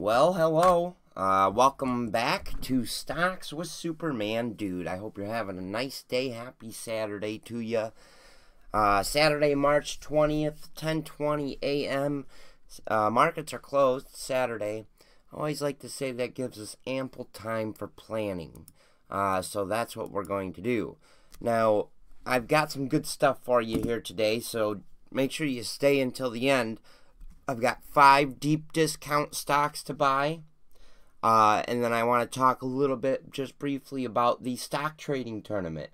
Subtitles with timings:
[0.00, 0.96] Well, hello.
[1.14, 4.86] Uh, welcome back to Stocks with Superman Dude.
[4.86, 6.30] I hope you're having a nice day.
[6.30, 7.92] Happy Saturday to you.
[8.72, 12.24] Uh, Saturday, March 20th, 10:20 a.m.
[12.86, 14.86] Uh, markets are closed Saturday.
[15.34, 18.64] I always like to say that gives us ample time for planning.
[19.10, 20.96] Uh, so that's what we're going to do.
[21.42, 21.88] Now,
[22.24, 24.80] I've got some good stuff for you here today, so
[25.12, 26.80] make sure you stay until the end.
[27.50, 30.40] I've got five deep discount stocks to buy.
[31.22, 34.96] Uh, and then I want to talk a little bit, just briefly, about the stock
[34.96, 35.90] trading tournament.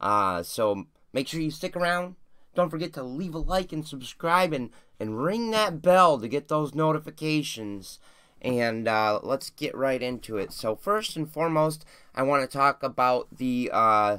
[0.00, 2.16] Uh, so make sure you stick around.
[2.54, 6.48] Don't forget to leave a like and subscribe and, and ring that bell to get
[6.48, 7.98] those notifications.
[8.40, 10.52] And uh, let's get right into it.
[10.52, 11.84] So, first and foremost,
[12.14, 13.70] I want to talk about the.
[13.72, 14.18] Uh,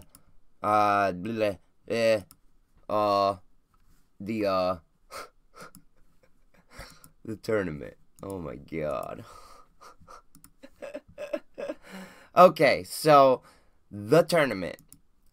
[0.66, 2.22] uh, bleh, eh,
[2.90, 3.36] uh,
[4.20, 4.76] the, uh,
[7.26, 7.96] the tournament.
[8.24, 9.26] Oh my god.
[12.38, 13.42] okay, so
[13.92, 14.78] the tournament.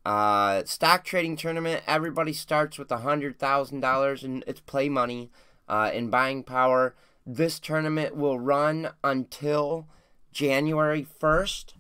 [0.05, 1.83] Uh, stock trading tournament.
[1.87, 5.31] Everybody starts with a hundred thousand dollars and its play money,
[5.69, 6.97] uh, in buying power.
[7.25, 9.87] This tournament will run until
[10.33, 11.75] January first,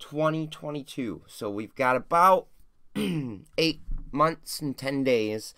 [0.00, 1.22] twenty twenty two.
[1.28, 2.48] So we've got about
[2.96, 3.80] eight
[4.10, 5.54] months and ten days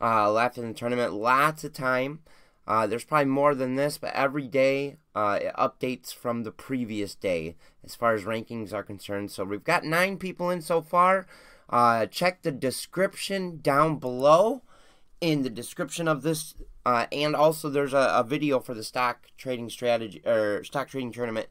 [0.00, 1.12] uh, left in the tournament.
[1.12, 2.20] Lots of time.
[2.66, 7.14] Uh, there's probably more than this, but every day uh, it updates from the previous
[7.14, 9.30] day as far as rankings are concerned.
[9.30, 11.26] So we've got nine people in so far.
[11.70, 14.62] Uh, check the description down below
[15.20, 19.26] in the description of this, uh, and also there's a, a, video for the stock
[19.36, 21.48] trading strategy or stock trading tournament.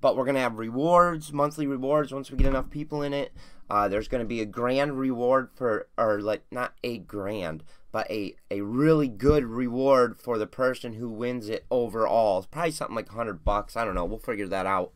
[0.00, 3.32] But we're gonna have rewards, monthly rewards once we get enough people in it.
[3.70, 8.34] Uh, there's gonna be a grand reward for, or like not a grand, but a,
[8.50, 12.38] a really good reward for the person who wins it overall.
[12.38, 13.76] It's probably something like 100 bucks.
[13.76, 14.04] I don't know.
[14.04, 14.92] We'll figure that out.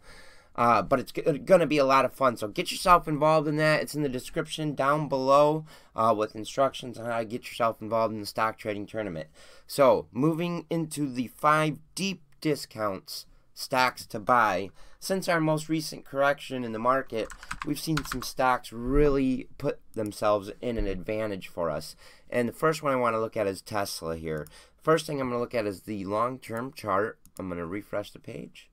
[0.54, 2.36] Uh, but it's going to be a lot of fun.
[2.36, 3.80] So get yourself involved in that.
[3.80, 5.64] It's in the description down below
[5.96, 9.28] uh, with instructions on how to get yourself involved in the stock trading tournament.
[9.66, 14.70] So moving into the five deep discounts stocks to buy.
[14.98, 17.28] Since our most recent correction in the market,
[17.66, 21.96] we've seen some stocks really put themselves in an advantage for us.
[22.32, 24.48] And the first one I want to look at is Tesla here.
[24.82, 27.18] First thing I'm going to look at is the long-term chart.
[27.38, 28.70] I'm going to refresh the page.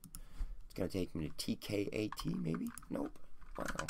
[0.64, 2.68] It's going to take me to TKAT, maybe?
[2.88, 3.18] Nope.
[3.58, 3.86] Wow.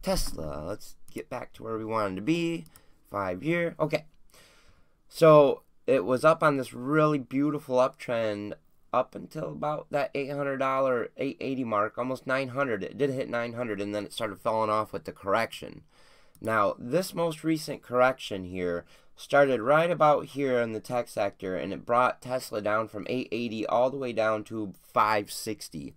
[0.00, 0.64] Tesla.
[0.66, 2.64] Let's get back to where we wanted to be.
[3.10, 3.76] Five year.
[3.78, 4.06] Okay.
[5.10, 8.54] So it was up on this really beautiful uptrend
[8.94, 10.60] up until about that $800
[11.16, 15.04] 880 mark almost 900 it did hit 900 and then it started falling off with
[15.04, 15.82] the correction
[16.42, 21.72] now this most recent correction here started right about here in the tech sector and
[21.72, 25.94] it brought tesla down from 880 all the way down to 560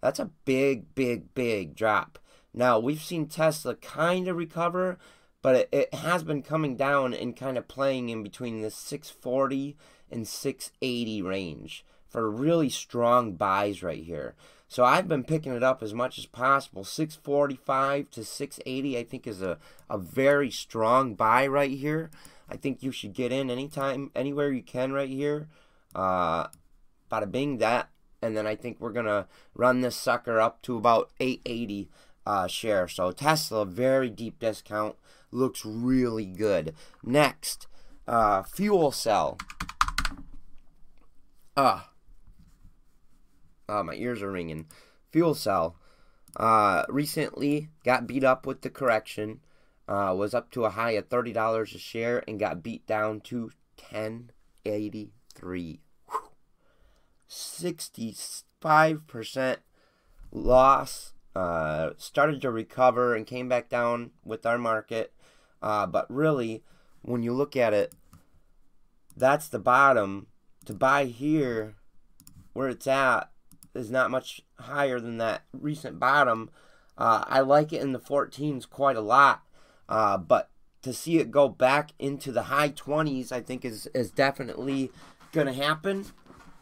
[0.00, 2.18] that's a big big big drop.
[2.52, 4.98] Now we've seen tesla kind of recover
[5.42, 9.76] but it, it has been coming down and kind of playing in between the 640
[10.10, 14.34] and 680 range for really strong buys right here.
[14.68, 16.84] So I've been picking it up as much as possible.
[16.84, 22.10] 645 to 680 I think is a, a very strong buy right here.
[22.48, 25.48] I think you should get in anytime, anywhere you can right here.
[25.94, 26.48] Uh,
[27.10, 27.88] bada bing that.
[28.22, 31.88] And then I think we're going to run this sucker up to about 880
[32.26, 32.86] uh, share.
[32.86, 34.96] So Tesla, very deep discount.
[35.32, 36.74] Looks really good.
[37.02, 37.66] Next,
[38.06, 39.38] uh, fuel cell.
[41.62, 41.90] Ah,
[43.68, 44.64] uh, my ears are ringing.
[45.12, 45.76] Fuel cell.
[46.34, 49.40] Uh, recently got beat up with the correction.
[49.86, 53.20] Uh, was up to a high of thirty dollars a share and got beat down
[53.20, 54.30] to ten
[54.64, 55.80] eighty three.
[57.28, 58.16] Sixty
[58.62, 59.58] five percent
[60.32, 61.12] loss.
[61.36, 65.12] Uh, started to recover and came back down with our market.
[65.60, 66.62] Uh, but really,
[67.02, 67.92] when you look at it,
[69.14, 70.28] that's the bottom.
[70.66, 71.74] To buy here,
[72.52, 73.30] where it's at,
[73.74, 76.50] is not much higher than that recent bottom.
[76.98, 79.42] Uh, I like it in the 14s quite a lot,
[79.88, 80.50] uh, but
[80.82, 84.90] to see it go back into the high 20s, I think is is definitely
[85.32, 86.06] going to happen.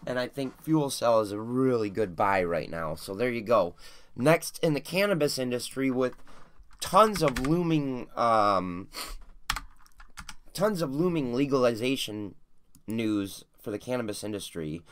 [0.06, 2.94] And I think fuel cell is a really good buy right now.
[2.94, 3.74] So there you go.
[4.16, 6.14] Next in the cannabis industry, with
[6.80, 8.88] tons of looming, um,
[10.52, 12.34] tons of looming legalization
[12.86, 14.82] news for the cannabis industry.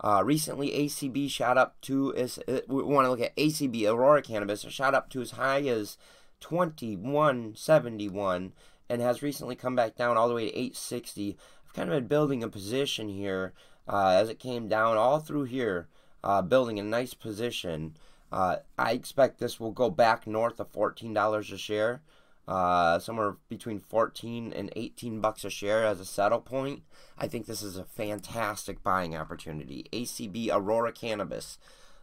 [0.00, 4.22] Uh, recently, ACB shot up to is uh, we want to look at ACB Aurora
[4.22, 5.96] Cannabis shot up to as high as
[6.40, 8.52] 2171
[8.88, 11.36] and has recently come back down all the way to 860.
[11.64, 13.52] I've kind of been building a position here
[13.88, 15.88] uh, as it came down all through here,
[16.22, 17.96] uh, building a nice position.
[18.30, 22.02] Uh, I expect this will go back north of $14 a share,
[22.48, 26.82] uh, somewhere between 14 and 18 bucks a share as a settle point.
[27.16, 29.86] I think this is a fantastic buying opportunity.
[29.92, 31.58] ACB Aurora Cannabis.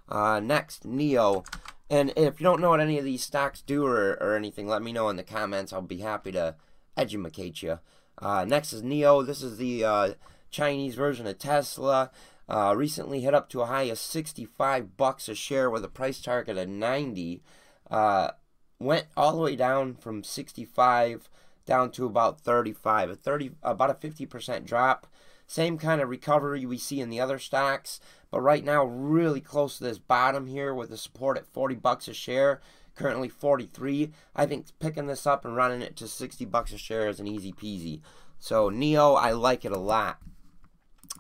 [0.07, 1.45] Uh, next, NIO.
[1.89, 4.81] And if you don't know what any of these stocks do or, or anything, let
[4.81, 5.74] me know in the comments.
[5.74, 6.56] I'll be happy to
[6.95, 7.80] educate you.
[8.21, 9.25] Uh, next is NIO.
[9.25, 10.13] This is the uh,
[10.50, 12.12] Chinese version of Tesla.
[12.47, 16.21] Uh, recently hit up to a high of 65 bucks a share with a price
[16.21, 17.44] target of 90.
[18.80, 21.30] Went all the way down from 65
[21.66, 25.06] down to about 35, a 30, about a 50% drop.
[25.46, 28.00] Same kind of recovery we see in the other stocks,
[28.31, 32.08] but right now really close to this bottom here with the support at 40 bucks
[32.08, 32.62] a share.
[32.96, 34.12] Currently 43.
[34.36, 37.28] I think picking this up and running it to 60 bucks a share is an
[37.28, 38.02] easy peasy.
[38.40, 40.20] So NIO, I like it a lot.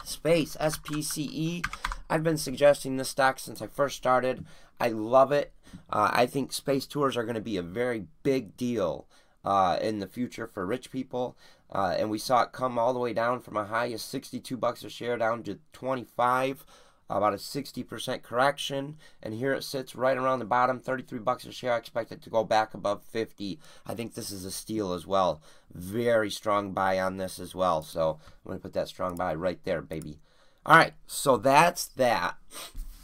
[0.03, 1.63] Space, SPCE.
[2.09, 4.45] I've been suggesting this stock since I first started.
[4.79, 5.53] I love it.
[5.89, 9.07] Uh, I think space tours are going to be a very big deal
[9.43, 11.37] uh, in the future for rich people.
[11.71, 14.57] Uh, and we saw it come all the way down from a high of 62
[14.57, 16.65] bucks a share down to 25
[17.09, 18.97] about a 60% correction.
[19.21, 21.73] And here it sits right around the bottom 33 bucks a share.
[21.73, 25.07] I expect it to go back above 50 i think this is a steal as
[25.07, 25.41] well.
[25.73, 27.81] Very strong buy on this as well.
[27.81, 30.19] So i'm going to put that strong buy right there baby.
[30.65, 32.35] All right so that's that.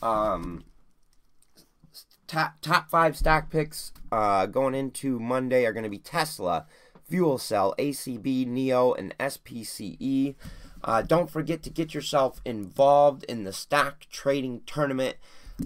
[0.02, 0.66] Um
[2.36, 6.66] top top five stock picks uh, going into monday are going to be tesla
[7.08, 10.36] fuel cell acb NIO, and spce
[10.84, 15.16] uh, don't forget to get yourself involved in the stock trading tournament.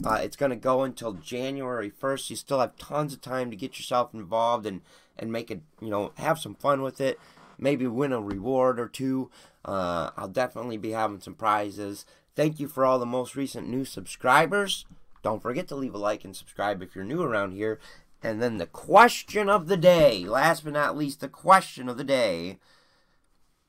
[0.06, 2.30] Uh, it's going to go until January 1st.
[2.30, 4.80] You still have tons of time to get yourself involved and,
[5.18, 7.20] and make it, you know, have some fun with it.
[7.58, 9.30] Maybe win a reward or two.
[9.66, 12.06] Uh, I'll definitely be having some prizes.
[12.34, 14.86] Thank you for all the most recent new subscribers.
[15.22, 17.80] Don't forget to leave a like and subscribe if you're new around here.
[18.22, 22.04] And then the question of the day, last but not least, the question of the
[22.04, 22.60] day.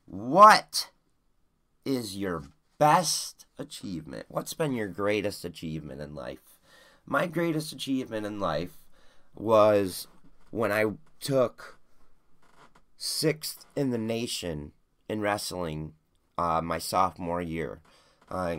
[0.05, 0.89] What
[1.85, 2.43] is your
[2.77, 4.25] best achievement?
[4.27, 6.59] What's been your greatest achievement in life?
[7.05, 8.83] My greatest achievement in life
[9.35, 10.07] was
[10.49, 10.85] when I
[11.19, 11.79] took
[12.97, 14.73] sixth in the nation
[15.09, 15.93] in wrestling
[16.37, 17.79] uh, my sophomore year.
[18.29, 18.55] Uh,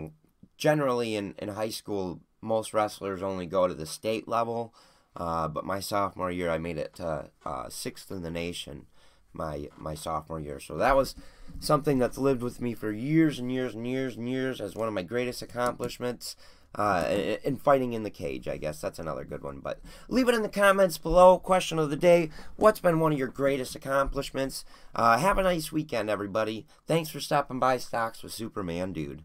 [0.56, 4.75] generally, in, in high school, most wrestlers only go to the state level,
[5.17, 8.87] uh, but my sophomore year, I made it to uh, sixth in the nation
[9.33, 10.61] my my sophomore year.
[10.61, 11.15] So that was
[11.61, 14.89] something that's lived with me for years and years and years and years as one
[14.89, 16.37] of my greatest accomplishments.
[16.75, 19.61] Uh, in fighting in the cage, I guess that's another good one.
[19.61, 21.39] But leave it in the comments below.
[21.39, 24.65] Question of the day: What's been one of your greatest accomplishments?
[24.94, 26.67] Uh, have a nice weekend, everybody.
[26.87, 29.23] Thanks for stopping by Stocks with Superman Dude.